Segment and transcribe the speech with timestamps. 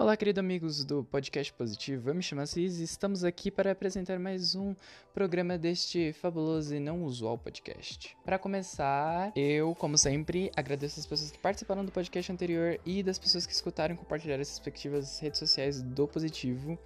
[0.00, 2.08] Olá, queridos amigos do Podcast Positivo.
[2.08, 4.74] Eu me chamo Assis e estamos aqui para apresentar mais um
[5.12, 8.16] programa deste fabuloso e não usual podcast.
[8.24, 13.18] Para começar, eu, como sempre, agradeço as pessoas que participaram do podcast anterior e das
[13.18, 16.78] pessoas que escutaram e compartilharam as respectivas redes sociais do Positivo.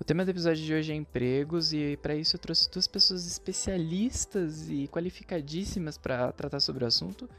[0.00, 3.28] O tema do episódio de hoje é empregos e para isso eu trouxe duas pessoas
[3.28, 7.30] especialistas e qualificadíssimas para tratar sobre o assunto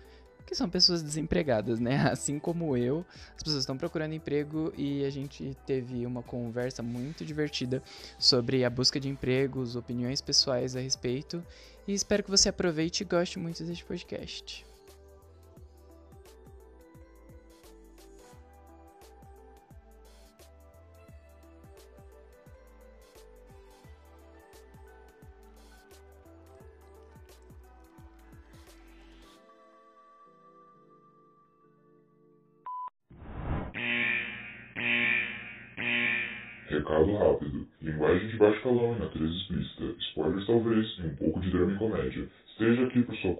[0.45, 2.07] que são pessoas desempregadas, né?
[2.11, 3.05] Assim como eu,
[3.35, 7.81] as pessoas estão procurando emprego e a gente teve uma conversa muito divertida
[8.17, 11.43] sobre a busca de empregos, opiniões pessoais a respeito.
[11.87, 14.70] E espero que você aproveite e goste muito deste podcast.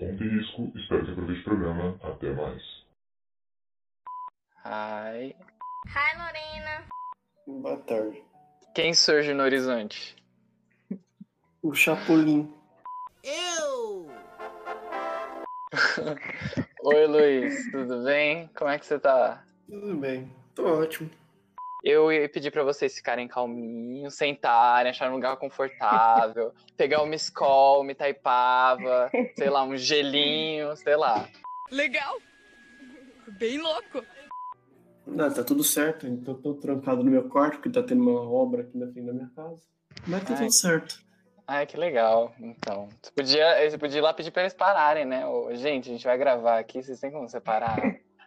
[0.02, 0.72] Conta e risco.
[0.76, 2.00] Espero que aproveite o programa.
[2.02, 2.64] Até mais.
[4.66, 5.36] Hi.
[5.88, 6.88] Hi, Lorena.
[7.48, 8.24] Boa tarde.
[8.74, 10.16] Quem surge no horizonte?
[11.62, 12.52] O Chapolin.
[13.24, 14.10] Eu!
[16.84, 18.50] Oi, Luiz, tudo bem?
[18.56, 19.44] Como é que você tá?
[19.68, 20.32] Tudo bem.
[20.56, 21.10] Tô ótimo.
[21.84, 27.82] Eu ia pedir pra vocês ficarem calminhos, sentarem, acharem um lugar confortável, pegar uma escola,
[27.82, 31.28] uma Itaipava, sei lá, um gelinho, sei lá.
[31.72, 32.20] Legal!
[33.40, 34.06] Bem louco!
[35.08, 36.06] Não, tá tudo certo.
[36.08, 39.14] Então tô trancado no meu quarto, porque tá tendo uma obra aqui na frente da
[39.14, 39.62] minha casa.
[40.08, 40.40] Mas tá Ai.
[40.40, 41.04] tudo certo.
[41.48, 42.34] Ai, que legal.
[42.40, 45.26] Então, você podia, você podia ir lá pedir pra eles pararem, né?
[45.26, 47.78] Ô, gente, a gente vai gravar aqui, vocês têm como separar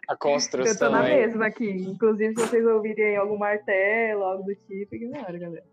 [0.07, 1.15] a Eu tô construção na aí?
[1.15, 1.69] mesma aqui.
[1.69, 5.65] Inclusive, se vocês ouvirem algum martelo, algo do tipo, ignora, galera.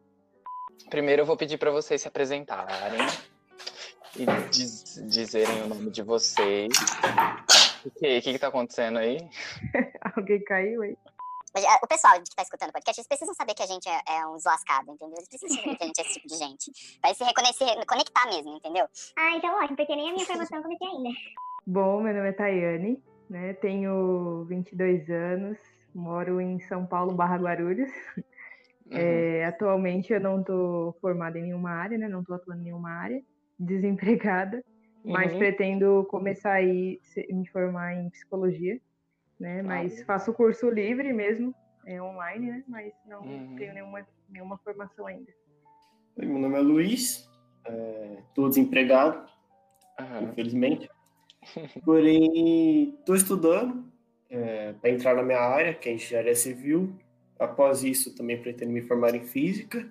[0.90, 3.00] Primeiro eu vou pedir pra vocês se apresentarem
[4.16, 6.72] e diz- dizerem o nome de vocês.
[7.84, 9.18] O que, o que que tá acontecendo aí?
[10.16, 10.96] Alguém caiu aí?
[11.54, 14.00] Ah, O pessoal que tá escutando o podcast, eles precisam saber que a gente é,
[14.16, 15.16] é uns lascados, entendeu?
[15.18, 16.98] Eles precisam saber que a gente é esse tipo de gente.
[17.00, 18.86] Pra se reconhecer, conectar mesmo, entendeu?
[19.18, 21.10] Ah, então ótimo, porque nem a minha formação comecei ainda.
[21.66, 23.54] Bom, meu nome é Tayane, né?
[23.54, 25.58] Tenho 22 anos,
[25.94, 27.90] moro em São Paulo, Barra Guarulhos.
[28.90, 28.98] Uhum.
[28.98, 32.08] É, atualmente eu não tô formada em nenhuma área, né?
[32.08, 33.22] Não tô atuando em nenhuma área,
[33.58, 34.62] desempregada,
[35.02, 35.38] mas Uhum.
[35.38, 38.78] pretendo começar aí se- me formar em psicologia,
[39.40, 39.62] né?
[39.62, 40.04] Mas Ah.
[40.04, 41.54] faço curso livre mesmo,
[41.86, 42.64] é online, né?
[42.68, 43.56] Mas não Uhum.
[43.56, 45.32] tenho nenhuma, nenhuma formação ainda.
[46.18, 47.26] Oi, Meu nome é Luiz.
[47.64, 49.26] É, tô desempregado,
[50.22, 50.86] infelizmente.
[51.84, 53.84] Porém, tô estudando
[54.30, 56.92] é, para entrar na minha área, que é engenharia civil.
[57.38, 59.90] Após isso, também pretendo me formar em física.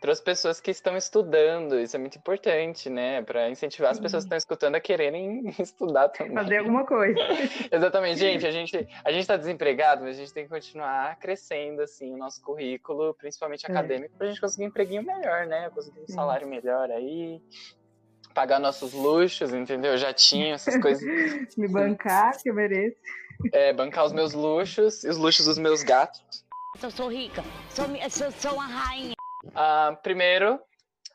[0.00, 3.20] Para as pessoas que estão estudando, isso é muito importante, né?
[3.22, 6.34] Para incentivar as pessoas que estão escutando a quererem estudar também.
[6.34, 7.18] Fazer alguma coisa.
[7.72, 8.46] Exatamente, gente.
[8.46, 12.16] A gente a gente está desempregado, mas a gente tem que continuar crescendo assim o
[12.16, 13.70] nosso currículo, principalmente É.
[13.70, 15.68] acadêmico, para a gente conseguir um empreguinho melhor, né?
[15.70, 17.40] Conseguir um salário melhor aí,
[18.34, 19.96] pagar nossos luxos, entendeu?
[19.96, 21.02] Jatinho, essas coisas,
[21.56, 22.96] Me bancar, que eu mereço.
[23.52, 26.22] é, bancar os meus luxos e os luxos dos meus gatos.
[26.82, 29.14] Eu sou rica, sou, sou, sou uma rainha.
[29.54, 30.60] Ah, primeiro,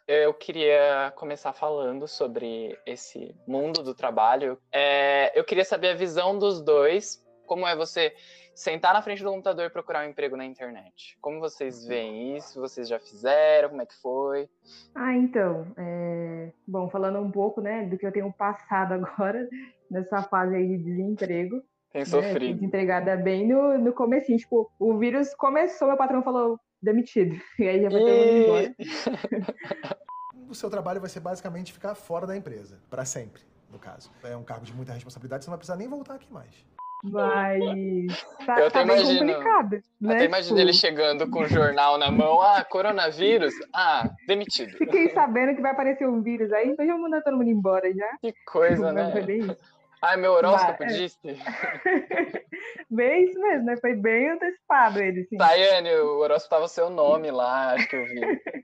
[0.07, 4.57] eu queria começar falando sobre esse mundo do trabalho.
[4.71, 7.23] É, eu queria saber a visão dos dois.
[7.45, 8.13] Como é você
[8.55, 11.17] sentar na frente do computador e procurar um emprego na internet?
[11.21, 12.59] Como vocês veem isso?
[12.59, 13.69] Vocês já fizeram?
[13.69, 14.49] Como é que foi?
[14.93, 19.47] Ah, então, é, bom, falando um pouco, né, do que eu tenho passado agora,
[19.89, 21.61] nessa fase aí de desemprego,
[21.91, 22.55] Tem né, sofrido.
[22.55, 27.81] desempregada bem no, no comecinho, tipo, o vírus começou, meu patrão falou, demitido, e aí
[27.81, 28.75] já foi todo mundo embora.
[30.49, 33.41] O seu trabalho vai ser basicamente ficar fora da empresa, para sempre,
[33.71, 34.11] no caso.
[34.23, 36.63] É um cargo de muita responsabilidade, você não vai precisar nem voltar aqui mais.
[37.03, 41.39] Mas tá, Eu tá até bem imagino- complicado, né, Até imagino tipo, ele chegando com
[41.41, 42.41] o jornal na mão.
[42.41, 43.53] Ah, coronavírus?
[43.73, 44.71] Ah, demitido.
[44.77, 48.17] Fiquei sabendo que vai aparecer um vírus aí, então já mandar todo mundo embora já.
[48.21, 49.57] Que coisa, foi né?
[50.01, 50.87] Ai, meu horóscopo é.
[50.87, 51.17] disse.
[52.89, 53.77] Bem isso mesmo, né?
[53.77, 55.37] Foi bem antecipado ele, assim.
[55.37, 58.21] Tayane, o horóscopo tava seu nome lá, acho que eu vi.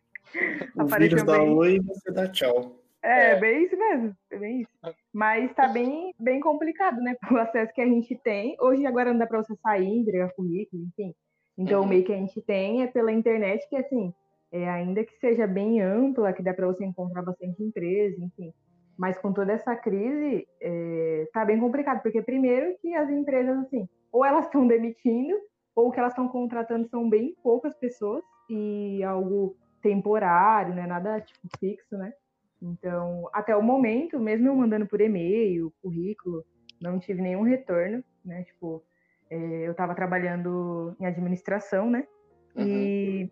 [0.76, 1.56] O Apareceu vírus dá bem.
[1.58, 2.76] oi e você dá tchau.
[3.02, 3.40] É, É.
[3.40, 4.72] bem isso mesmo, é bem isso.
[5.14, 7.16] Mas tá bem, bem complicado, né?
[7.38, 8.56] O acesso que a gente tem.
[8.60, 11.14] Hoje agora não dá pra você sair, entregar currículo, enfim.
[11.58, 11.86] Então Uhum.
[11.86, 14.14] o meio que a gente tem é pela internet, que assim,
[14.52, 18.54] é, ainda que seja bem ampla, que dá pra você encontrar bastante empresa, enfim.
[18.98, 23.88] Mas com toda essa crise, é, tá bem complicado, porque primeiro que as empresas, assim,
[24.12, 25.36] ou elas estão demitindo,
[25.76, 30.86] ou que elas estão contratando são bem poucas pessoas e algo temporário, né?
[30.86, 32.12] Nada tipo fixo, né?
[32.62, 36.44] Então, até o momento, mesmo eu mandando por e-mail, currículo,
[36.82, 38.44] não tive nenhum retorno, né?
[38.44, 38.84] Tipo,
[39.30, 42.06] é, eu estava trabalhando em administração, né?
[42.56, 42.66] Uhum.
[42.66, 43.32] E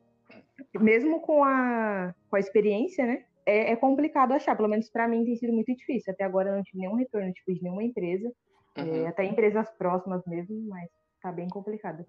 [0.80, 3.24] mesmo com a, com a experiência, né?
[3.46, 6.14] É, é complicado achar, pelo menos para mim tem sido muito difícil.
[6.14, 8.32] Até agora eu não tive nenhum retorno tipo, de nenhuma empresa,
[8.78, 9.06] uhum.
[9.06, 10.90] é, até empresas próximas mesmo, mas
[11.22, 12.06] tá bem complicado.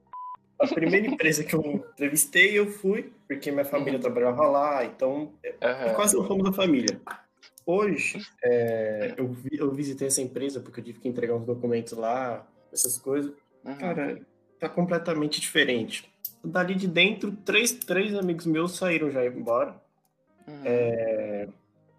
[0.59, 4.01] A primeira empresa que eu entrevistei, eu fui, porque minha família uhum.
[4.01, 5.95] trabalhava lá, então é uhum.
[5.95, 7.01] quase um ramo da família.
[7.65, 12.47] Hoje, é, eu, eu visitei essa empresa porque eu tive que entregar uns documentos lá,
[12.73, 13.33] essas coisas.
[13.65, 13.77] Uhum.
[13.77, 14.21] Cara,
[14.59, 16.11] tá completamente diferente.
[16.43, 19.81] Dali de dentro, três, três amigos meus saíram já embora.
[20.47, 20.63] Uhum.
[20.65, 21.49] É,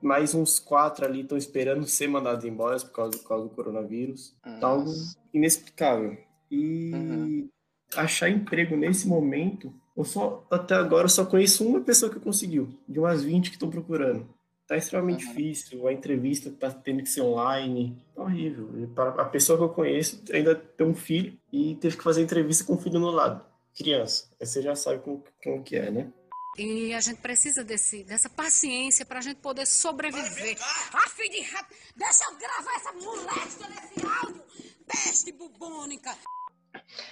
[0.01, 4.35] mais uns quatro ali estão esperando ser mandados embora por causa, por causa do coronavírus.
[4.59, 4.91] Tá algo
[5.33, 6.17] inexplicável.
[6.49, 7.49] E uhum.
[7.95, 12.69] Achar emprego nesse momento, eu só, até agora eu só conheço uma pessoa que conseguiu,
[12.87, 14.27] de umas 20 que estão procurando.
[14.67, 15.33] Tá extremamente uhum.
[15.33, 18.69] difícil, a entrevista tá tendo que ser online, tá horrível.
[18.77, 22.63] E a pessoa que eu conheço ainda tem um filho e teve que fazer entrevista
[22.63, 23.43] com o filho no lado,
[23.75, 24.29] criança.
[24.39, 26.13] Aí você já sabe como, como que é, né?
[26.57, 30.57] E a gente precisa desse, dessa paciência para a gente poder sobreviver.
[30.93, 34.43] Ah, filho de rato, deixa eu gravar essa moléstia nesse áudio,
[34.85, 36.15] peste bubônica.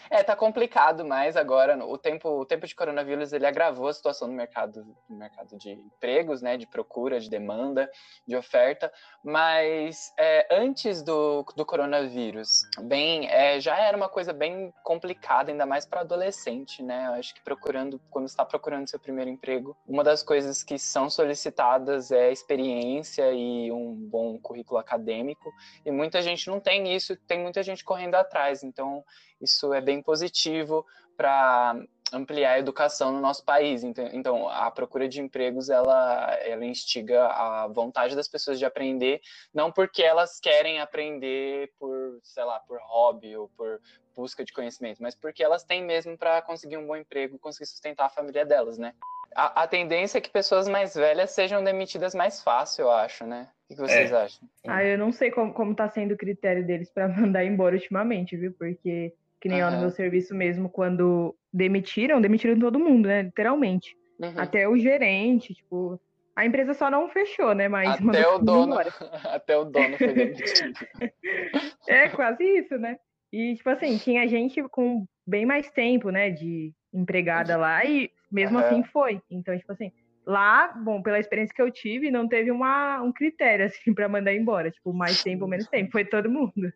[0.09, 4.27] É, tá complicado, mas agora o tempo, o tempo de coronavírus ele agravou a situação
[4.27, 7.89] no mercado, no mercado de empregos, né, de procura, de demanda,
[8.27, 8.91] de oferta.
[9.23, 15.65] Mas é, antes do, do coronavírus, bem, é, já era uma coisa bem complicada, ainda
[15.65, 17.07] mais para adolescente, né?
[17.07, 21.09] Eu acho que procurando, quando está procurando seu primeiro emprego, uma das coisas que são
[21.09, 25.51] solicitadas é experiência e um bom currículo acadêmico.
[25.85, 28.63] E muita gente não tem isso, tem muita gente correndo atrás.
[28.63, 29.03] Então
[29.39, 31.75] isso é bem positivo para
[32.13, 33.83] ampliar a educação no nosso país.
[33.83, 39.19] Então, a procura de empregos ela, ela instiga a vontade das pessoas de aprender,
[39.53, 43.81] não porque elas querem aprender por, sei lá, por hobby ou por
[44.15, 48.05] busca de conhecimento, mas porque elas têm mesmo para conseguir um bom emprego, conseguir sustentar
[48.05, 48.93] a família delas, né?
[49.35, 53.47] A, a, tendência é que pessoas mais velhas sejam demitidas mais fácil, eu acho, né?
[53.69, 54.15] O que vocês é.
[54.15, 54.49] acham?
[54.65, 58.35] Ah, eu não sei como, como tá sendo o critério deles para mandar embora ultimamente,
[58.35, 58.51] viu?
[58.57, 59.71] Porque que nem uhum.
[59.71, 63.23] no meu serviço mesmo, quando demitiram, demitiram todo mundo, né?
[63.23, 63.95] Literalmente.
[64.19, 64.33] Uhum.
[64.37, 65.99] Até o gerente, tipo.
[66.35, 67.67] A empresa só não fechou, né?
[67.67, 68.77] Mas até o dono,
[69.25, 70.79] até o dono foi demitido.
[71.87, 72.97] é quase isso, né?
[73.33, 78.57] E tipo assim, tinha gente com bem mais tempo, né, de empregada lá e mesmo
[78.57, 78.65] uhum.
[78.65, 79.21] assim foi.
[79.29, 79.91] Então, tipo assim,
[80.25, 84.33] lá, bom, pela experiência que eu tive, não teve uma, um critério assim para mandar
[84.33, 86.71] embora, tipo, mais tempo ou menos tempo, foi todo mundo.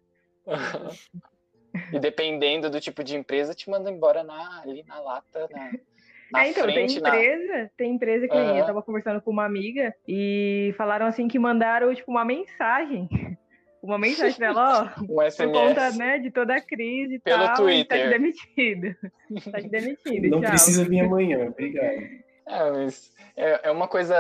[1.94, 5.72] E dependendo do tipo de empresa, te manda embora na, ali na lata, na,
[6.32, 7.70] na é, então, frente, tem empresa, na...
[7.78, 8.58] tem empresa que uhum.
[8.58, 13.10] eu tava conversando com uma amiga e falaram assim que mandaram, tipo, uma mensagem.
[13.82, 17.56] Uma mensagem dela, ó, um por conta, né, de toda a crise e Pelo tal,
[17.56, 17.88] Twitter.
[17.98, 18.96] tá te demitido.
[19.52, 20.50] Tá te demitido, Não tchau.
[20.52, 22.22] precisa vir amanhã, obrigado.
[22.48, 24.16] É, mas é, é uma coisa,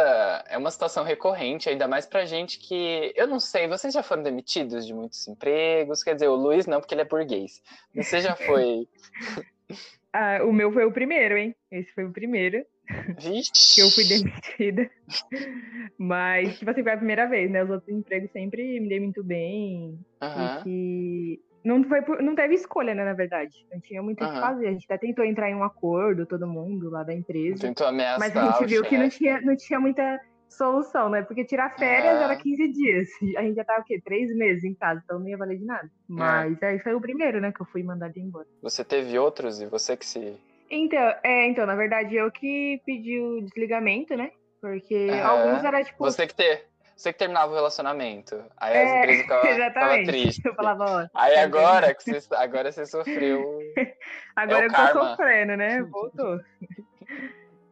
[0.47, 4.23] é uma situação recorrente, ainda mais pra gente que, eu não sei, vocês já foram
[4.23, 6.03] demitidos de muitos empregos?
[6.03, 7.61] Quer dizer, o Luiz não, porque ele é burguês.
[7.95, 8.87] Você já foi...
[10.13, 11.55] ah, o meu foi o primeiro, hein?
[11.71, 12.65] Esse foi o primeiro.
[13.17, 13.75] Vixe.
[13.75, 14.89] que eu fui demitida.
[15.97, 17.63] Mas, tipo assim, foi a primeira vez, né?
[17.63, 19.97] Os outros empregos sempre me dei muito bem.
[20.21, 20.59] Uhum.
[20.59, 23.65] E que não, foi por, não teve escolha, né, na verdade.
[23.71, 24.33] Não tinha muito o uhum.
[24.33, 24.67] que fazer.
[24.67, 27.61] A gente até tentou entrar em um acordo, todo mundo lá da empresa.
[27.61, 28.19] Tentou ameaçar.
[28.19, 31.21] Mas a gente viu que não tinha, não tinha muita solução, né?
[31.21, 32.23] Porque tirar férias uhum.
[32.23, 33.07] era 15 dias.
[33.37, 34.01] A gente já tava o quê?
[34.03, 35.89] Três meses em casa, então não ia valer de nada.
[36.07, 38.47] Mas aí foi o primeiro, né, que eu fui mandada embora.
[38.61, 40.37] Você teve outros e você que se.
[40.69, 44.31] Então, é, então, na verdade, eu que pedi o desligamento, né?
[44.61, 46.03] Porque alguns era tipo.
[46.03, 46.70] Você que ter
[47.01, 48.43] você que terminava o relacionamento.
[48.57, 50.45] Aí as é, empresas ficavam, tristes.
[50.45, 53.59] Eu falava, ó, Aí agora que você, agora você sofreu.
[54.35, 55.81] agora é eu tô sofrendo, né?
[55.89, 56.39] Voltou.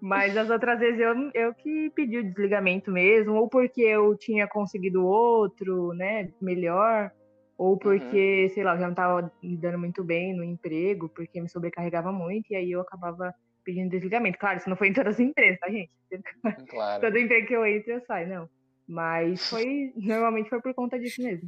[0.01, 4.47] Mas as outras vezes eu, eu que pedi o desligamento mesmo, ou porque eu tinha
[4.47, 7.11] conseguido outro, né, melhor,
[7.57, 8.49] ou porque, uhum.
[8.53, 12.13] sei lá, eu já não estava me dando muito bem no emprego, porque me sobrecarregava
[12.13, 13.33] muito, e aí eu acabava
[13.65, 14.39] pedindo desligamento.
[14.39, 15.91] Claro, isso não foi em todas as empresas, tá, gente?
[16.69, 17.01] Claro.
[17.01, 18.49] Todo emprego que eu entro, eu saio, não.
[18.89, 19.93] Mas foi.
[19.95, 21.47] Normalmente foi por conta disso mesmo.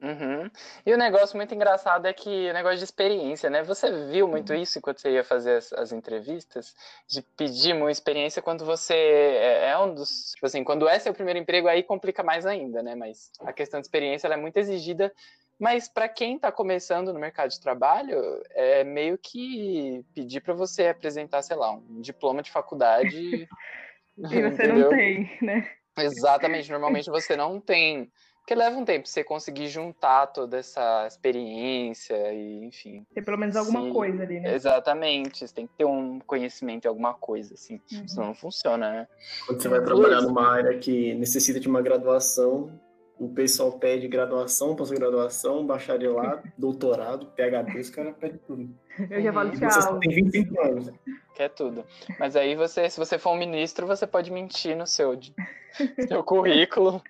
[0.00, 0.50] Uhum.
[0.86, 3.62] E o negócio muito engraçado é que o negócio de experiência, né?
[3.64, 6.74] Você viu muito isso enquanto você ia fazer as, as entrevistas,
[7.08, 11.12] de pedir uma experiência quando você é, é, um dos, tipo assim, quando é seu
[11.12, 12.94] primeiro emprego aí complica mais ainda, né?
[12.94, 15.12] Mas a questão de experiência é muito exigida
[15.58, 20.88] Mas para quem está começando no mercado de trabalho, é meio que pedir para você
[20.88, 23.16] apresentar, sei lá, um diploma de faculdade.
[24.18, 24.78] e você entendeu?
[24.78, 25.81] não tem, né?
[25.96, 26.70] Exatamente.
[26.70, 28.10] Normalmente você não tem.
[28.38, 33.06] Porque leva um tempo você conseguir juntar toda essa experiência e, enfim.
[33.14, 34.52] Ter pelo menos alguma sim, coisa ali, né?
[34.52, 35.46] Exatamente.
[35.46, 37.80] Você tem que ter um conhecimento em alguma coisa, assim.
[37.92, 38.08] Uhum.
[38.08, 39.08] Senão não funciona, né?
[39.46, 42.80] Quando você vai trabalhar numa área que necessita de uma graduação,
[43.16, 48.68] o pessoal pede graduação, pós-graduação, bacharelado, doutorado, PhD, os caras pedem tudo.
[49.08, 49.70] Eu já falo tchau.
[49.70, 50.90] Você tem 25 anos.
[51.36, 51.84] Quer tudo.
[52.18, 55.16] Mas aí você, se você for um ministro, você pode mentir no seu,
[56.08, 57.02] seu currículo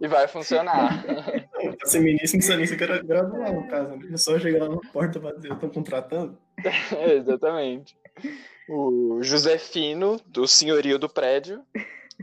[0.00, 1.04] e vai funcionar.
[1.78, 3.96] Pra ser ministro, não precisa nem graduar, no caso.
[3.96, 4.08] Né?
[4.12, 6.38] É só chegar lá na porta e dizer, eu tô contratando.
[7.14, 7.96] exatamente.
[8.68, 11.62] O Josefino, do senhorio do prédio,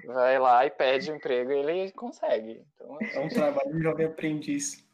[0.06, 2.62] vai lá e pede um emprego e ele consegue.
[2.76, 4.86] Então, é um trabalho de jovem aprendiz.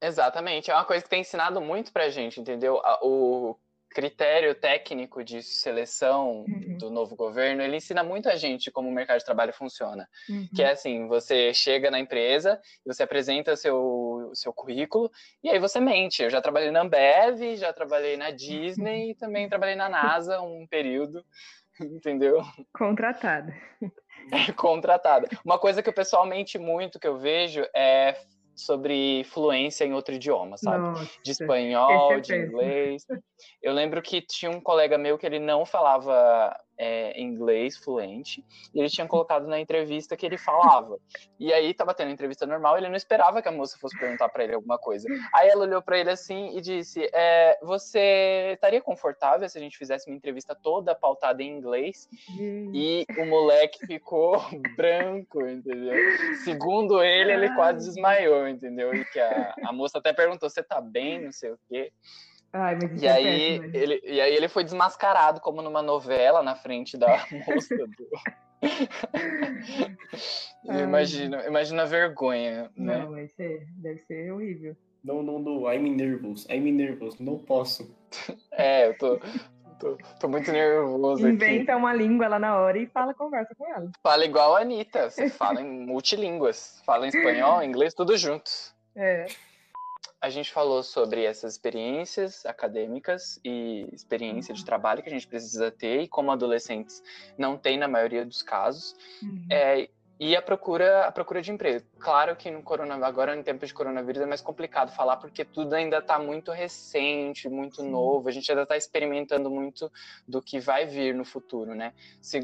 [0.00, 2.80] Exatamente, é uma coisa que tem ensinado muito pra gente, entendeu?
[3.02, 3.56] O
[3.96, 6.76] critério técnico de seleção uhum.
[6.76, 10.06] do novo governo, ele ensina muito a gente como o mercado de trabalho funciona.
[10.28, 10.46] Uhum.
[10.54, 15.10] Que é assim, você chega na empresa, você apresenta seu, seu currículo,
[15.42, 16.22] e aí você mente.
[16.22, 20.66] Eu já trabalhei na Ambev, já trabalhei na Disney, e também trabalhei na NASA um
[20.66, 21.24] período,
[21.80, 22.42] entendeu?
[22.74, 23.54] Contratada.
[24.30, 25.26] É, contratada.
[25.42, 28.14] Uma coisa que o pessoal mente muito, que eu vejo, é
[28.56, 30.78] sobre fluência em outro idioma, sabe?
[30.78, 33.04] Nossa, de espanhol, é de inglês.
[33.62, 38.80] Eu lembro que tinha um colega meu que ele não falava é, inglês fluente, e
[38.80, 40.98] ele tinha colocado na entrevista que ele falava.
[41.38, 44.44] E aí tava tendo entrevista normal, ele não esperava que a moça fosse perguntar para
[44.44, 45.08] ele alguma coisa.
[45.34, 49.78] Aí ela olhou para ele assim e disse: é, Você estaria confortável se a gente
[49.78, 52.08] fizesse uma entrevista toda pautada em inglês?
[52.74, 54.36] E o moleque ficou
[54.76, 55.94] branco, entendeu?
[56.44, 58.94] Segundo ele, ele quase desmaiou, entendeu?
[58.94, 61.22] E que a, a moça até perguntou: Você tá bem?
[61.22, 61.92] Não sei o quê.
[62.58, 66.56] Ai, e, é aí, péssimo, ele, e aí ele foi desmascarado como numa novela na
[66.56, 67.06] frente da
[67.46, 67.86] moça do.
[70.64, 72.98] imagina, imagina a vergonha, né?
[72.98, 74.74] Não, vai ser, deve ser horrível.
[75.04, 77.94] Não, não, não, I'm nervous, I'm nervous, não posso.
[78.58, 79.20] É, eu tô,
[79.78, 81.78] tô, tô muito nervoso Inventa aqui.
[81.78, 83.90] uma língua lá na hora e fala, conversa com ela.
[84.02, 88.50] Fala igual a Anitta, você fala em multilínguas, fala em espanhol, inglês, tudo junto.
[88.96, 89.26] É
[90.20, 94.66] a gente falou sobre essas experiências acadêmicas e experiência de uhum.
[94.66, 97.02] trabalho que a gente precisa ter e como adolescentes
[97.36, 98.94] não tem na maioria dos casos.
[99.22, 99.46] Uhum.
[99.50, 101.84] É, e a procura, a procura de emprego.
[101.98, 105.74] Claro que no corona, agora em tempo de coronavírus é mais complicado falar porque tudo
[105.74, 107.90] ainda está muito recente, muito Sim.
[107.90, 108.26] novo.
[108.26, 109.92] A gente ainda está experimentando muito
[110.26, 111.92] do que vai vir no futuro, né?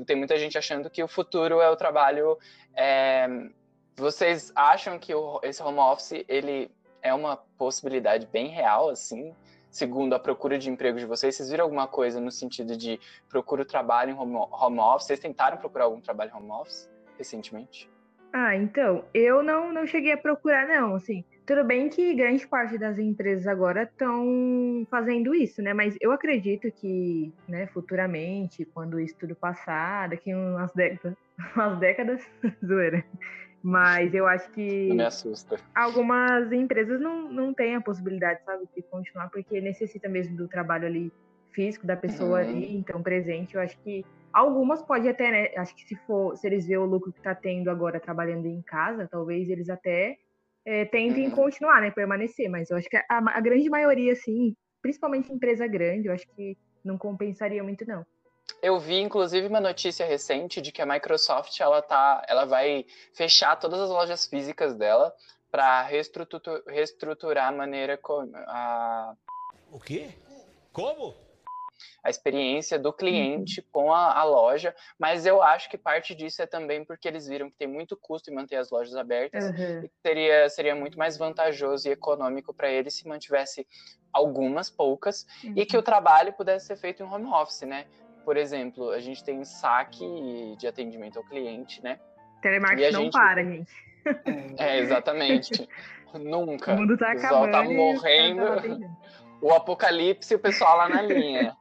[0.06, 2.38] Tem muita gente achando que o futuro é o trabalho.
[2.76, 3.26] É...
[3.96, 6.70] Vocês acham que o, esse home office ele
[7.02, 9.34] é uma possibilidade bem real, assim,
[9.70, 11.34] segundo a procura de emprego de vocês?
[11.34, 15.06] Vocês viram alguma coisa no sentido de procura trabalho em home, home office?
[15.06, 17.90] Vocês tentaram procurar algum trabalho em home office recentemente?
[18.32, 21.22] Ah, então, eu não, não cheguei a procurar, não, assim.
[21.44, 25.74] Tudo bem que grande parte das empresas agora estão fazendo isso, né?
[25.74, 31.14] Mas eu acredito que, né, futuramente, quando isso tudo passar, daqui umas décadas,
[31.54, 32.26] umas décadas,
[32.64, 33.04] zoeira,
[33.62, 34.88] mas eu acho que.
[35.74, 40.86] Algumas empresas não, não têm a possibilidade, sabe, de continuar, porque necessita mesmo do trabalho
[40.86, 41.12] ali
[41.52, 42.48] físico da pessoa uhum.
[42.48, 43.54] ali, então presente.
[43.54, 45.48] Eu acho que algumas pode até, né?
[45.56, 48.62] Acho que se for, se eles verem o lucro que está tendo agora trabalhando em
[48.62, 50.16] casa, talvez eles até
[50.64, 51.34] é, tentem uhum.
[51.34, 51.90] continuar, né?
[51.90, 52.50] Permanecer.
[52.50, 56.56] Mas eu acho que a, a grande maioria, assim, principalmente empresa grande, eu acho que
[56.84, 58.04] não compensaria muito, não.
[58.62, 63.56] Eu vi, inclusive, uma notícia recente de que a Microsoft ela tá, ela vai fechar
[63.56, 65.12] todas as lojas físicas dela
[65.50, 69.14] para reestruturar, reestruturar a maneira como a
[69.72, 70.10] o quê?
[70.72, 71.14] Como?
[72.04, 73.66] A experiência do cliente uhum.
[73.72, 77.50] com a, a, loja, mas eu acho que parte disso é também porque eles viram
[77.50, 79.84] que tem muito custo em manter as lojas abertas uhum.
[79.84, 83.66] e seria, seria muito mais vantajoso e econômico para eles se mantivesse
[84.12, 85.54] algumas, poucas, uhum.
[85.56, 87.86] e que o trabalho pudesse ser feito em home office, né?
[88.24, 91.98] Por exemplo, a gente tem saque de atendimento ao cliente, né?
[92.40, 93.72] Telemarketing não para, gente.
[94.58, 95.68] É, exatamente.
[96.14, 96.72] Nunca.
[96.72, 98.42] O mundo tá o pessoal tá morrendo.
[99.40, 101.56] O apocalipse e o pessoal lá na linha.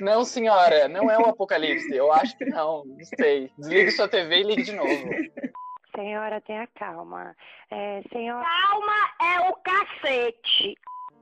[0.00, 1.94] Não, senhora, não é o apocalipse.
[1.94, 3.50] Eu acho que não, não sei.
[3.56, 5.08] Desligue sua TV e ligue de novo.
[5.94, 7.36] Senhora, tenha calma.
[7.70, 8.44] É, senhora...
[8.44, 10.74] Calma é o cacete.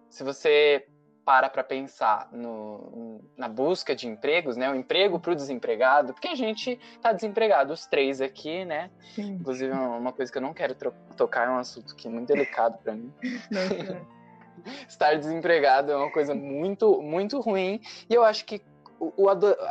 [0.09, 0.87] Se você
[1.31, 4.69] para para pensar no, na busca de empregos, né?
[4.69, 8.91] O emprego para o desempregado, porque a gente está desempregado, os três aqui, né?
[9.15, 9.35] Sim.
[9.35, 10.75] Inclusive, uma coisa que eu não quero
[11.17, 13.15] tocar é um assunto que é muito delicado para mim.
[13.49, 13.63] Não,
[14.89, 17.81] Estar desempregado é uma coisa muito, muito ruim.
[18.11, 18.61] E eu acho que
[18.99, 19.29] o, o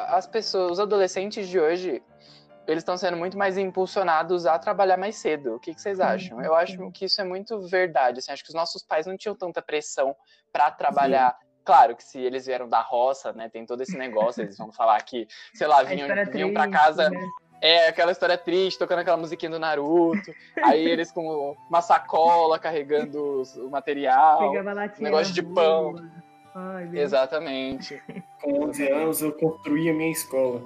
[0.08, 2.02] as pessoas, os adolescentes de hoje,
[2.66, 5.56] eles estão sendo muito mais impulsionados a trabalhar mais cedo.
[5.56, 6.42] O que, que vocês acham?
[6.42, 8.20] Eu acho que isso é muito verdade.
[8.20, 10.16] Assim, acho que os nossos pais não tinham tanta pressão
[10.54, 11.38] para trabalhar.
[11.38, 11.49] Sim.
[11.64, 15.02] Claro que se eles vieram da roça, né, tem todo esse negócio, eles vão falar
[15.04, 17.10] que, sei lá, vinham, vinham para casa.
[17.10, 17.30] Né?
[17.62, 20.34] É, aquela história triste, tocando aquela musiquinha do Naruto.
[20.64, 24.52] aí eles com uma sacola carregando o material.
[24.52, 25.96] Um negócio de pão.
[26.56, 28.02] Ai, Exatamente.
[28.42, 30.62] Com 11 anos eu construí a minha escola.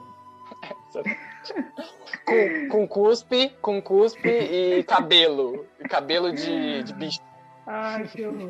[2.25, 5.65] com, com cuspe, com cuspe e cabelo.
[5.89, 7.19] Cabelo de, de bicho.
[7.65, 8.49] Ai, que horror.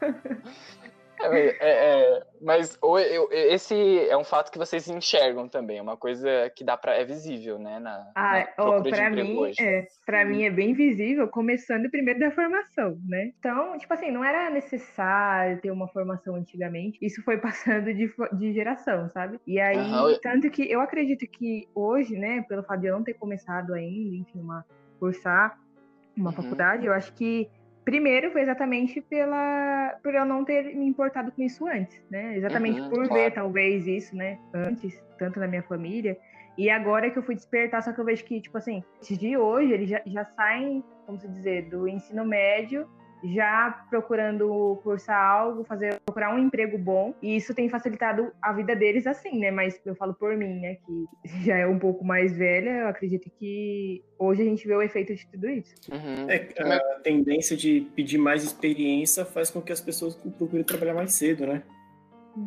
[1.22, 2.78] É, é, é, mas
[3.30, 7.04] esse é um fato que vocês enxergam também, é uma coisa que dá para é
[7.04, 7.78] visível, né?
[7.78, 8.46] Na, ah,
[8.88, 9.56] para mim, hoje.
[9.60, 13.32] é, para mim é bem visível, começando primeiro da formação, né?
[13.38, 16.98] Então, tipo assim, não era necessário ter uma formação antigamente.
[17.02, 19.38] Isso foi passando de, de geração, sabe?
[19.46, 20.18] E aí, uhum.
[20.22, 24.16] tanto que eu acredito que hoje, né, pelo fato de eu não ter começado ainda,
[24.16, 24.64] enfim, uma
[24.98, 25.58] cursar
[26.16, 26.36] uma uhum.
[26.36, 27.48] faculdade, eu acho que
[27.84, 32.36] Primeiro foi exatamente pela por eu não ter me importado com isso antes, né?
[32.36, 33.14] Exatamente uhum, por claro.
[33.14, 36.16] ver talvez isso, né, antes, tanto na minha família.
[36.58, 39.36] E agora que eu fui despertar, só que eu vejo que, tipo assim, esses de
[39.36, 42.86] hoje, eles já, já saem, como se dizer, do ensino médio
[43.22, 48.74] já procurando cursar algo, fazer procurar um emprego bom, e isso tem facilitado a vida
[48.74, 49.50] deles assim, né?
[49.50, 51.06] Mas eu falo por mim, né, que
[51.44, 55.14] já é um pouco mais velha, eu acredito que hoje a gente vê o efeito
[55.14, 55.74] de tudo isso.
[55.90, 56.30] Uhum.
[56.30, 61.12] É, a tendência de pedir mais experiência faz com que as pessoas procurem trabalhar mais
[61.14, 61.62] cedo, né?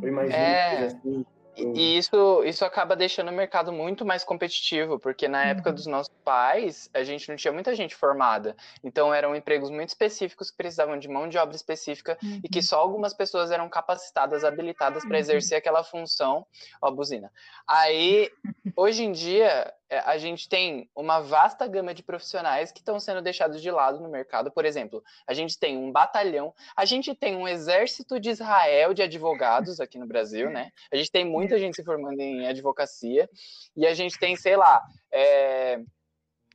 [0.01, 0.85] Eu imagino é...
[0.85, 1.25] assim.
[1.55, 5.75] E isso, isso acaba deixando o mercado muito mais competitivo, porque na época uhum.
[5.75, 8.55] dos nossos pais, a gente não tinha muita gente formada.
[8.83, 12.41] Então eram empregos muito específicos que precisavam de mão de obra específica uhum.
[12.43, 12.63] e que uhum.
[12.63, 15.19] só algumas pessoas eram capacitadas, habilitadas para uhum.
[15.19, 16.45] exercer aquela função.
[16.81, 17.31] Ó, buzina.
[17.67, 18.31] Aí,
[18.75, 19.71] hoje em dia,
[20.05, 24.09] a gente tem uma vasta gama de profissionais que estão sendo deixados de lado no
[24.09, 24.51] mercado.
[24.51, 29.01] Por exemplo, a gente tem um batalhão, a gente tem um exército de Israel de
[29.01, 30.71] advogados aqui no Brasil, né?
[30.91, 33.29] A gente tem muita gente se formando em advocacia
[33.75, 35.79] e a gente tem, sei lá, é,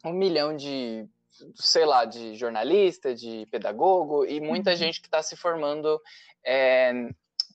[0.04, 1.08] um milhão de
[1.54, 4.76] sei lá, de jornalista, de pedagogo e muita uhum.
[4.76, 6.00] gente que está se formando
[6.44, 6.92] é,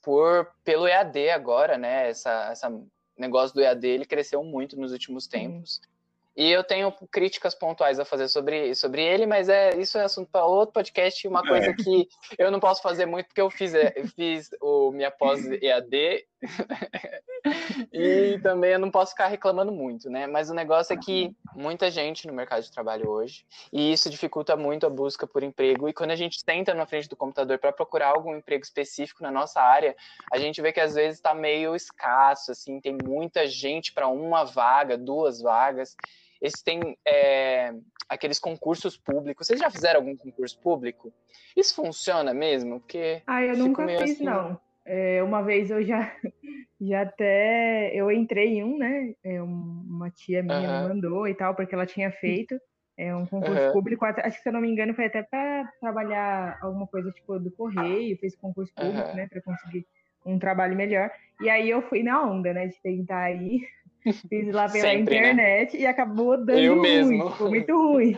[0.02, 2.10] por pelo EAD agora, né?
[2.10, 2.70] Essa, essa
[3.18, 5.78] negócio do EAD ele cresceu muito nos últimos tempos.
[5.78, 5.94] Uhum.
[6.36, 10.30] E eu tenho críticas pontuais a fazer sobre, sobre ele, mas é isso é assunto
[10.32, 11.28] para outro podcast.
[11.28, 11.74] Uma coisa é.
[11.74, 12.08] que
[12.40, 16.26] eu não posso fazer muito porque eu fiz, é, eu fiz o minha pós EAD
[17.92, 20.28] e também eu não posso ficar reclamando muito, né?
[20.28, 24.56] Mas o negócio é que muita gente no mercado de trabalho hoje e isso dificulta
[24.56, 25.88] muito a busca por emprego.
[25.88, 29.32] E quando a gente senta na frente do computador para procurar algum emprego específico na
[29.32, 29.96] nossa área,
[30.32, 34.44] a gente vê que às vezes está meio escasso, assim, tem muita gente para uma
[34.44, 35.98] vaga, duas vagas.
[36.42, 37.74] Existem é,
[38.10, 39.48] aqueles concursos públicos.
[39.48, 41.14] Vocês já fizeram algum concurso público?
[41.56, 42.82] Isso funciona mesmo?
[42.82, 44.24] Porque ah, eu nunca fiz, assim...
[44.24, 44.60] não.
[44.86, 46.12] É, uma vez eu já,
[46.80, 49.14] já até eu entrei em um, né?
[49.24, 50.82] É, uma tia minha uhum.
[50.84, 52.60] me mandou e tal, porque ela tinha feito
[52.98, 53.74] é, um concurso uhum.
[53.74, 54.06] público.
[54.06, 57.52] Acho que se eu não me engano, foi até para trabalhar alguma coisa tipo do
[57.52, 59.16] correio, fez concurso público, uhum.
[59.16, 59.28] né?
[59.28, 59.86] Para conseguir
[60.26, 61.12] um trabalho melhor.
[61.42, 62.68] E aí eu fui na onda, né?
[62.68, 63.62] De tentar ir
[64.30, 65.32] Fiz lá pela Sempre, né?
[65.32, 65.84] internet né?
[65.84, 67.32] e acabou dando Eu ruim, mesmo.
[67.32, 68.18] ficou muito ruim.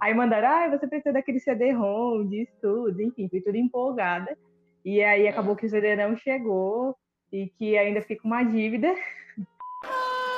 [0.00, 4.36] Aí mandaram, ah, você precisa daquele CD-ROM, disso tudo, enfim, fui tudo empolgada.
[4.84, 5.56] E aí acabou é.
[5.56, 6.96] que o CD não chegou
[7.32, 8.94] e que ainda fica uma dívida.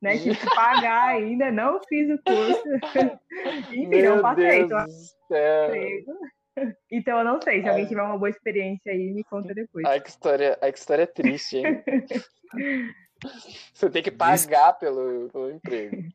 [0.00, 0.16] né?
[0.18, 2.62] Tive que pagar ainda, não fiz o curso.
[3.70, 4.66] Enfim, Meu não passei.
[4.66, 6.18] Deus então,
[6.90, 7.62] então eu não sei.
[7.62, 9.84] Se alguém tiver uma boa experiência aí, me conta depois.
[9.86, 11.82] Ai, que história, ai, que história triste, hein?
[13.74, 16.08] Você tem que pagar pelo, pelo emprego.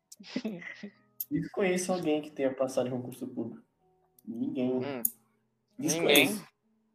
[1.29, 3.63] Desconheço alguém que tenha passado em concurso público.
[4.27, 4.71] Ninguém.
[4.71, 5.03] Hum.
[5.77, 6.41] Ninguém?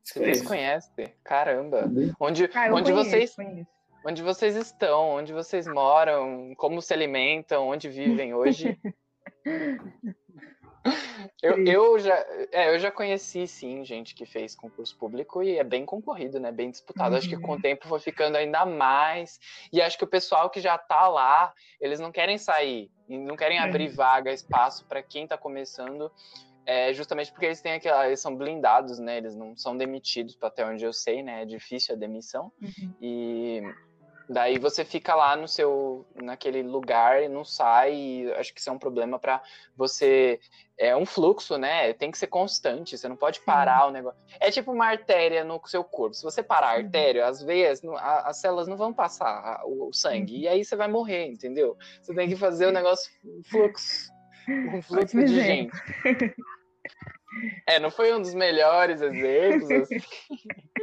[0.03, 1.15] Desconhece?
[1.23, 1.91] Caramba.
[2.19, 3.35] Onde, ah, onde conheço, vocês.
[3.35, 3.67] Conheço.
[4.05, 5.11] Onde vocês estão?
[5.11, 6.55] Onde vocês moram?
[6.57, 7.69] Como se alimentam?
[7.69, 8.79] Onde vivem hoje?
[11.43, 12.15] Eu, eu, já,
[12.53, 16.51] é, eu já conheci, sim, gente que fez concurso público e é bem concorrido, né?
[16.51, 17.13] Bem disputado.
[17.13, 17.19] Uhum.
[17.19, 17.61] Acho que com o uhum.
[17.61, 19.39] tempo foi ficando ainda mais.
[19.73, 23.59] E acho que o pessoal que já tá lá, eles não querem sair, não querem
[23.59, 26.11] abrir vaga, espaço para quem tá começando.
[26.67, 29.19] É justamente porque eles têm aquela, eles são blindados, né?
[29.19, 31.43] Eles não são demitidos, até onde eu sei, né?
[31.43, 32.53] É difícil a demissão.
[32.61, 32.95] Uhum.
[33.01, 33.63] E
[34.29, 38.71] daí você fica lá no seu naquele lugar e não sai, e acho que isso
[38.71, 39.43] é um problema para
[39.77, 40.39] você
[40.79, 41.93] é um fluxo, né?
[41.93, 44.19] Tem que ser constante, você não pode parar o negócio.
[44.39, 46.15] É tipo uma artéria no seu corpo.
[46.15, 47.83] Se você parar a artéria, as veias,
[48.25, 51.77] as células não vão passar o sangue, e aí você vai morrer, entendeu?
[52.01, 53.11] Você tem que fazer o negócio
[53.51, 54.11] fluxo
[54.75, 55.77] um fluxo de gente.
[57.67, 59.71] É, não foi um dos melhores exemplos.
[59.71, 60.01] Assim.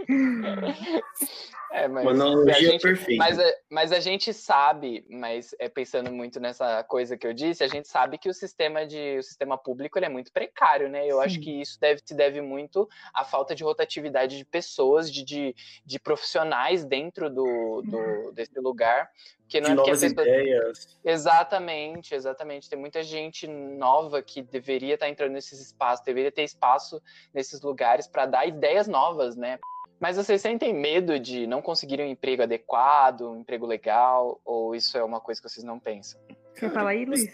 [1.77, 3.23] É, mas, Uma a gente, perfeita.
[3.23, 3.37] Mas
[3.69, 7.87] mas a gente sabe, mas é, pensando muito nessa coisa que eu disse, a gente
[7.87, 11.05] sabe que o sistema de o sistema público ele é muito precário, né?
[11.05, 11.23] Eu Sim.
[11.23, 15.55] acho que isso deve, se deve muito à falta de rotatividade de pessoas, de, de,
[15.85, 19.11] de profissionais dentro do, do, desse lugar.
[19.47, 20.27] Que não de é novas pessoa...
[20.27, 20.99] ideias.
[21.05, 22.69] Exatamente, exatamente.
[22.69, 27.01] Tem muita gente nova que deveria estar entrando nesses espaços, deveria ter espaço
[27.33, 29.57] nesses lugares para dar ideias novas, né?
[29.99, 34.97] Mas vocês sentem medo de não conseguir um emprego adequado, um emprego legal, ou isso
[34.97, 36.19] é uma coisa que vocês não pensam?
[36.55, 37.27] Quer falar aí, Luiz?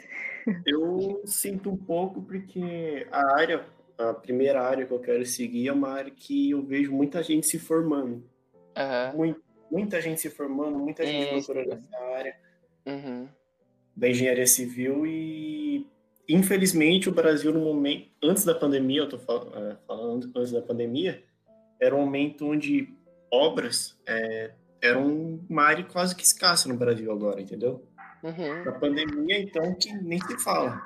[0.66, 3.66] Eu sinto um pouco porque a área,
[3.98, 7.48] a primeira área que eu quero seguir é uma área que eu vejo muita gente
[7.48, 8.24] se formando.
[8.78, 9.16] Uhum.
[9.16, 9.40] Muita,
[9.72, 11.46] muita gente se formando, muita gente Isso.
[11.54, 12.36] procurando essa área
[12.86, 13.30] Uhum.
[13.96, 15.88] da engenharia civil e
[16.28, 20.62] infelizmente o Brasil no momento antes da pandemia, eu tô fal- eh, falando antes da
[20.62, 21.24] pandemia,
[21.84, 22.88] era um momento onde
[23.32, 27.84] obras é, eram uma área quase que escassa no Brasil agora, entendeu?
[28.24, 28.64] Uhum.
[28.64, 30.82] Na pandemia, então, que nem se fala.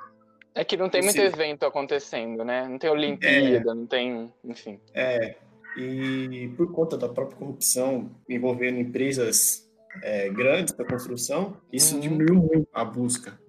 [0.55, 2.67] É que não tem muito seja- evento acontecendo, né?
[2.67, 4.79] Não tem Olimpíada, não tem, enfim.
[4.93, 5.35] É,
[5.77, 9.67] e por conta da própria corrupção envolvendo empresas
[10.03, 12.01] é, grandes da construção, isso Uhum.
[12.01, 13.39] diminuiu muito a busca.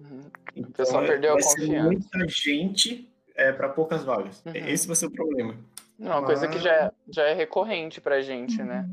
[0.55, 1.83] Então, pessoal é- perdeu a confiança.
[1.83, 4.43] muita gente é, para poucas vagas.
[4.45, 4.51] Uhum.
[4.55, 5.55] Esse vai ser o problema.
[5.99, 8.87] Não, uma coisa que já, é- já é recorrente pra gente, né?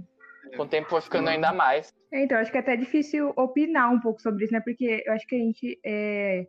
[0.57, 1.93] Com o tempo foi ficando ainda mais.
[2.13, 4.61] É, Então, acho que é até difícil opinar um pouco sobre isso, né?
[4.61, 6.47] Porque eu acho que a gente é,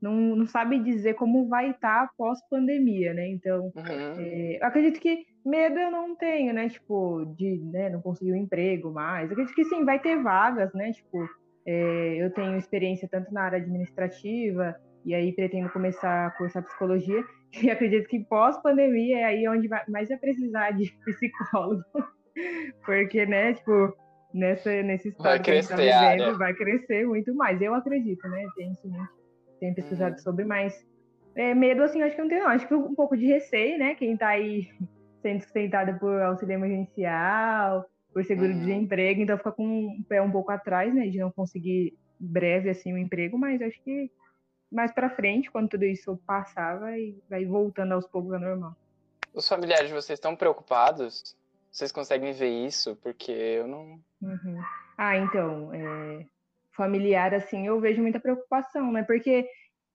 [0.00, 3.28] não, não sabe dizer como vai estar pós-pandemia, né?
[3.28, 4.14] Então, Uhum.
[4.18, 6.68] é, eu acredito que medo eu não tenho, né?
[6.68, 9.26] Tipo, de né, não conseguir um emprego mais.
[9.26, 10.92] Eu acredito que sim, vai ter vagas, né?
[10.92, 11.28] Tipo,
[11.66, 14.74] é, eu tenho experiência tanto na área administrativa,
[15.08, 17.24] e aí pretendo começar a cursar psicologia,
[17.62, 21.82] e acredito que pós-pandemia é aí onde vai, mais vai precisar de psicólogo.
[22.84, 23.96] Porque, né, tipo,
[24.32, 26.16] nessa, nesse Vai estado que a gente tá crescer área.
[26.16, 27.60] vivendo, vai crescer muito mais.
[27.60, 28.46] Eu acredito, né?
[28.56, 29.08] Tenho isso em mente,
[29.60, 30.18] tenho pesquisado Uhum.
[30.18, 30.74] sobre, mas
[31.34, 32.50] é, medo, assim, acho que não tenho, não.
[32.50, 33.94] Acho que um pouco de receio, né?
[33.94, 34.68] Quem tá aí
[35.22, 38.24] sendo sustentado por auxílio emergencial, por Uhum.
[38.24, 41.08] seguro-desemprego, então fica com um pé um pouco atrás, né?
[41.08, 44.10] De não conseguir breve, assim, um emprego, mas acho que
[44.70, 48.72] mais pra frente, quando tudo isso passar, vai, vai voltando aos poucos ao normal.
[49.32, 51.36] Os familiares de vocês estão preocupados?
[51.70, 52.96] Vocês conseguem ver isso?
[52.96, 54.00] Porque eu não.
[54.20, 54.60] Uhum.
[54.96, 56.26] Ah, então, é,
[56.76, 59.02] familiar, assim, eu vejo muita preocupação, né?
[59.02, 59.48] Porque,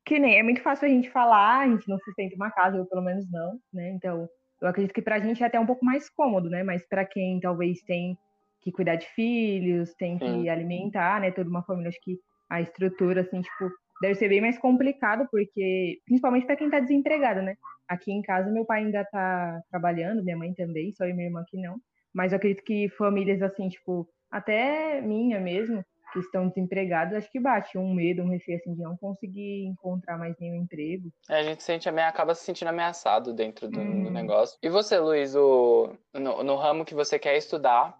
[0.06, 2.86] que nem, é muito fácil a gente falar, a gente não sustenta uma casa, eu
[2.86, 3.90] pelo menos não, né?
[3.92, 4.30] Então,
[4.62, 6.64] eu acredito que pra gente é até um pouco mais cômodo, né?
[6.64, 8.18] Mas pra quem talvez tem
[8.62, 10.50] que cuidar de filhos, tem que Sim.
[10.50, 11.32] alimentar, né?
[11.32, 12.18] Toda uma família, acho que
[12.50, 13.70] a estrutura, assim, tipo,
[14.04, 17.56] deve ser bem mais complicado, porque, principalmente pra quem tá desempregado, né?
[17.88, 21.28] Aqui em casa, meu pai ainda tá trabalhando, minha mãe também, só eu e minha
[21.28, 21.78] irmã que não.
[22.14, 27.40] Mas eu acredito que famílias assim, tipo, até minha mesmo, que estão desempregadas, acho que
[27.40, 31.10] bate um medo, um receio assim de não conseguir encontrar mais nenhum emprego.
[31.30, 34.12] É, a gente sente, acaba se sentindo ameaçado dentro do, do Uhum.
[34.12, 34.58] negócio.
[34.62, 37.98] E você, Luiz, o, no, no ramo que você quer estudar,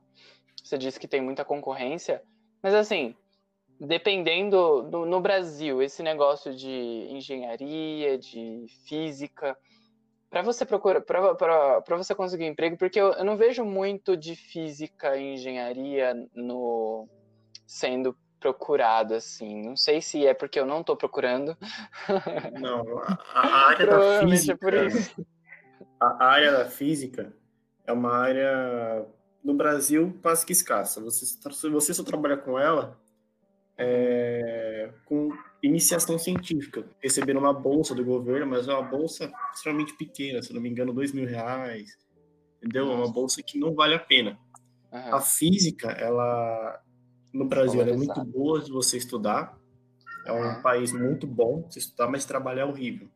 [0.62, 2.22] você disse que tem muita concorrência,
[2.62, 3.16] mas assim,
[3.80, 9.58] dependendo do, no Brasil, esse negócio de engenharia, de física,
[10.30, 15.16] para você procurar, para você conseguir emprego, porque eu, eu não vejo muito de física
[15.16, 17.08] e engenharia no
[17.68, 19.64] sendo procurado assim.
[19.64, 21.56] Não sei se é porque eu não estou procurando.
[22.60, 22.84] Não,
[23.34, 24.54] a, área da Provavelmente física.
[24.54, 25.26] é por isso.
[26.00, 27.34] A área da física
[27.86, 29.06] é uma área
[29.44, 31.00] no Brasil quase que escassa.
[31.02, 33.00] Você, se você só trabalha com ela
[33.78, 35.30] é, com
[35.62, 40.62] iniciação científica, recebendo uma bolsa do governo, mas é uma bolsa extremamente pequena, se não
[40.62, 41.98] me engano, dois mil reais,
[42.58, 42.92] entendeu?
[42.92, 44.38] É uma bolsa que não vale a pena.
[44.92, 46.80] A física, ela
[47.34, 49.58] no Brasil, é muito boa de você estudar.
[50.26, 53.10] É um país muito bom de se estudar, mas trabalhar é horrível.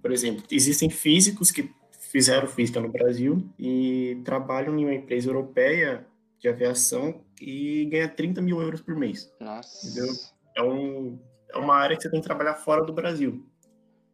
[0.00, 6.06] Por exemplo, existem físicos que fizeram física no Brasil e trabalham em uma empresa europeia
[6.40, 9.30] de aviação e ganha 30 mil euros por mês.
[9.38, 9.86] Nossa.
[9.86, 10.14] Entendeu?
[10.56, 11.18] É, um,
[11.52, 13.46] é uma área que você tem que trabalhar fora do Brasil.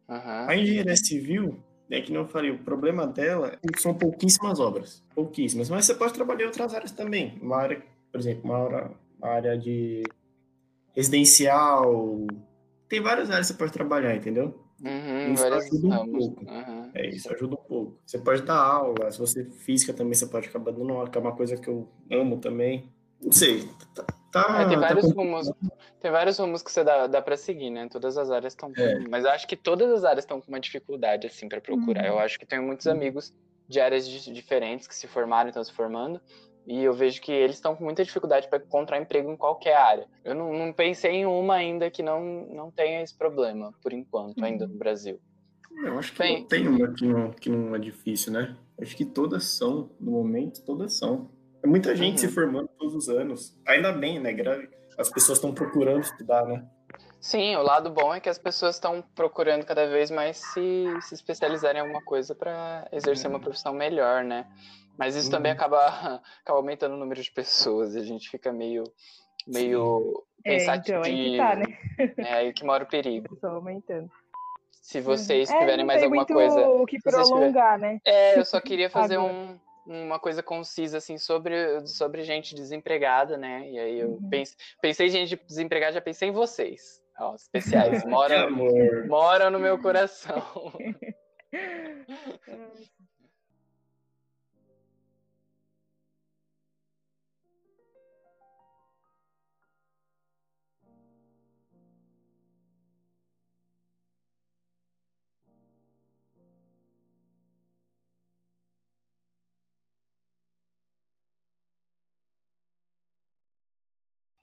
[0.07, 5.03] A engenharia civil, é que não eu falei, o problema dela são pouquíssimas obras.
[5.15, 5.69] Pouquíssimas.
[5.69, 7.37] Mas você pode trabalhar em outras áreas também.
[7.41, 10.03] Uma área, por exemplo, uma área, uma área de
[10.95, 12.25] residencial.
[12.87, 14.66] Tem várias áreas que você pode trabalhar, entendeu?
[14.83, 16.45] Uhum, isso ajuda um pouco.
[16.45, 16.91] Uhum.
[16.93, 17.97] É, isso ajuda um pouco.
[18.05, 21.21] Você pode dar aula, se você física também, você pode acabar dando aula, que é
[21.21, 22.91] uma coisa que eu amo também.
[23.21, 23.67] Não sei.
[23.95, 25.51] Tá, tá- É, tem tá vários com- rumos,
[25.99, 27.87] tem vários rumos que você dá, dá para seguir, né?
[27.89, 28.99] Todas as áreas estão, É.
[29.09, 32.01] mas eu acho que todas as áreas estão com uma dificuldade assim para procurar.
[32.03, 32.07] Uhum.
[32.09, 33.33] Eu acho que tenho muitos amigos
[33.67, 36.21] de áreas di- diferentes que se formaram, estão se formando,
[36.67, 40.05] e eu vejo que eles estão com muita dificuldade para encontrar emprego em qualquer área.
[40.23, 42.21] Eu não, não pensei em uma ainda que não
[42.53, 45.19] não tenha esse problema por enquanto ainda no Brasil.
[45.83, 48.55] Eu acho que Bem- não tem uma que não, que não é difícil, né?
[48.81, 51.29] Acho que todas são, no momento, todas são.
[51.63, 52.17] É muita gente Uhum.
[52.17, 53.57] se formando todos os anos.
[53.65, 54.35] Ainda bem, né?
[54.97, 56.67] As pessoas estão procurando estudar, né?
[57.19, 61.13] Sim, o lado bom é que as pessoas estão procurando cada vez mais se, se
[61.13, 64.45] especializar em alguma coisa para exercer uma profissão melhor, né?
[64.97, 65.57] Mas isso também Uhum.
[65.57, 65.77] acaba,
[66.43, 68.83] acaba aumentando o número de pessoas e a gente fica meio,
[69.45, 70.97] meio É, pensativo.
[70.99, 71.65] então, aí que tá, né?
[72.17, 73.37] É aí que mora o perigo.
[73.39, 74.09] Só aumentando.
[74.81, 76.67] Se vocês É, tiverem mais alguma coisa.
[76.67, 77.99] o que tiverem- prolongar, né?
[78.05, 83.69] É, eu só queria fazer um, uma coisa concisa, assim, sobre, sobre gente desempregada, né?
[83.69, 84.29] E aí eu Uhum.
[84.29, 87.01] pense, pensei em gente desempregada, já pensei em vocês.
[87.19, 88.03] Ó, especiais.
[88.05, 88.49] Moram,
[89.07, 90.41] moram no meu coração.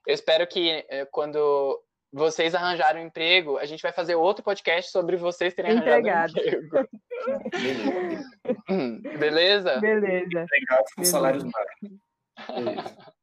[0.07, 4.89] Eu espero que eh, quando vocês arranjarem um emprego, a gente vai fazer outro podcast
[4.91, 6.33] sobre vocês terem Empregado.
[6.37, 6.65] arranjado um
[8.69, 9.19] emprego.
[9.19, 9.79] Beleza?
[9.81, 10.23] Beleza.
[10.25, 11.11] Empregado com Beleza.
[11.11, 11.89] salários baixos.
[12.55, 13.15] Beleza.